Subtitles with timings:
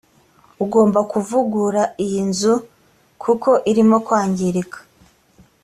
[0.63, 2.53] ugomba kuvugura iyi nzu
[3.23, 4.79] kuko irimo kwangirika